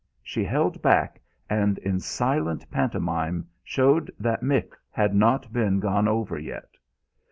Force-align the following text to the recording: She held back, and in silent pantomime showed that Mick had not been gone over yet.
She 0.23 0.43
held 0.43 0.81
back, 0.81 1.21
and 1.47 1.77
in 1.77 1.99
silent 1.99 2.71
pantomime 2.71 3.47
showed 3.63 4.09
that 4.19 4.41
Mick 4.41 4.71
had 4.89 5.13
not 5.13 5.53
been 5.53 5.79
gone 5.79 6.07
over 6.07 6.39
yet. 6.39 6.75